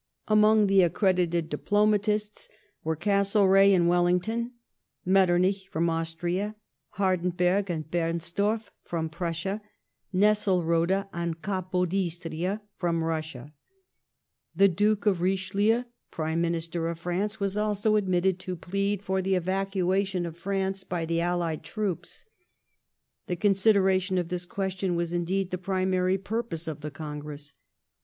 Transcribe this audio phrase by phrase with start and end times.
[0.27, 2.49] Among the accredited diplomatists
[2.83, 4.53] were Castlereagh and Welling ton,
[5.05, 6.55] Metternich from Austria,
[6.95, 9.61] Hardenberg and BemstorfF from Prussia,
[10.11, 13.53] Nesselrode and Capo D'Istria from Russia.
[14.55, 19.35] The Duke of Richelieu, Prime Minister of France, was also admitted to plead ^4^for the
[19.35, 22.25] evacuation of France by the allied troops.
[23.27, 27.53] The consider ation of this question was indeed the primary purpose of the Con gress.